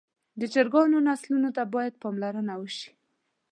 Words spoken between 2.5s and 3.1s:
وشي.